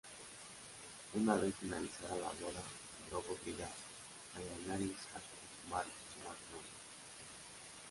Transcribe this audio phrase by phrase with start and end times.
[1.13, 2.63] Una vez finalizada la boda,
[3.07, 6.77] Drogo obliga a Daenerys a consumar su matrimonio.